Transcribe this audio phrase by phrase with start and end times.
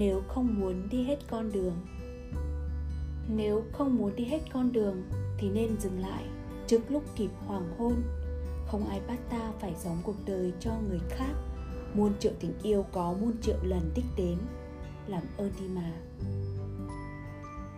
[0.00, 1.74] nếu không muốn đi hết con đường.
[3.28, 5.02] Nếu không muốn đi hết con đường
[5.38, 6.24] thì nên dừng lại
[6.66, 7.94] trước lúc kịp hoàng hôn.
[8.66, 11.32] Không ai bắt ta phải sống cuộc đời cho người khác.
[11.94, 14.38] Muôn triệu tình yêu có muôn triệu lần tích đến.
[15.06, 15.92] Làm ơn đi mà.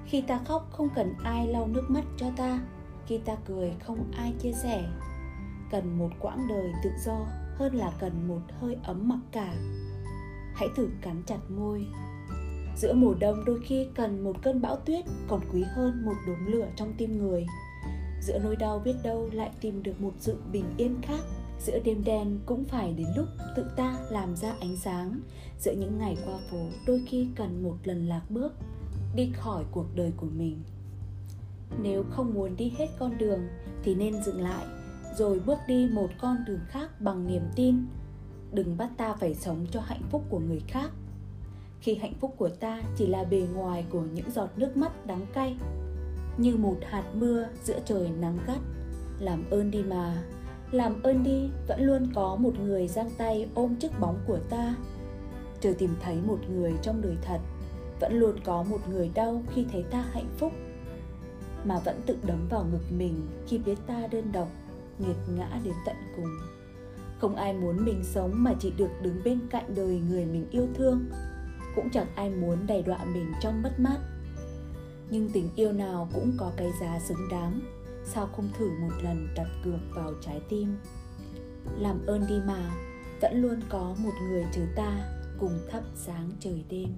[0.06, 2.60] Khi ta khóc không cần ai lau nước mắt cho ta.
[3.06, 4.88] Khi ta cười không ai chia sẻ.
[5.70, 7.26] Cần một quãng đời tự do
[7.56, 9.54] hơn là cần một hơi ấm mặc cả.
[10.54, 11.86] Hãy thử cắn chặt môi
[12.76, 16.46] giữa mùa đông đôi khi cần một cơn bão tuyết, còn quý hơn một đốm
[16.46, 17.46] lửa trong tim người.
[18.20, 21.20] Giữa nỗi đau biết đâu lại tìm được một sự bình yên khác.
[21.60, 23.26] Giữa đêm đen cũng phải đến lúc
[23.56, 25.20] tự ta làm ra ánh sáng.
[25.58, 28.52] Giữa những ngày qua phố, đôi khi cần một lần lạc bước,
[29.14, 30.62] đi khỏi cuộc đời của mình.
[31.82, 33.40] Nếu không muốn đi hết con đường,
[33.82, 34.66] thì nên dừng lại,
[35.16, 37.76] rồi bước đi một con đường khác bằng niềm tin.
[38.52, 40.90] Đừng bắt ta phải sống cho hạnh phúc của người khác
[41.82, 45.26] khi hạnh phúc của ta chỉ là bề ngoài của những giọt nước mắt đắng
[45.32, 45.56] cay.
[46.36, 48.58] Như một hạt mưa giữa trời nắng gắt.
[49.18, 50.22] Làm ơn đi mà.
[50.70, 54.74] Làm ơn đi, vẫn luôn có một người giang tay ôm chiếc bóng của ta.
[55.60, 57.38] Chờ tìm thấy một người trong đời thật,
[58.00, 60.52] vẫn luôn có một người đau khi thấy ta hạnh phúc.
[61.64, 64.48] Mà vẫn tự đấm vào ngực mình khi biết ta đơn độc,
[64.98, 66.30] nghiệt ngã đến tận cùng.
[67.18, 70.66] Không ai muốn mình sống mà chỉ được đứng bên cạnh đời người mình yêu
[70.74, 71.04] thương
[71.76, 73.98] cũng chẳng ai muốn đầy đọa mình trong mất mát.
[75.10, 77.60] Nhưng tình yêu nào cũng có cái giá xứng đáng,
[78.04, 80.76] sao không thử một lần đặt cược vào trái tim?
[81.78, 82.70] Làm ơn đi mà,
[83.20, 86.88] vẫn luôn có một người chờ ta cùng thắp sáng trời đêm.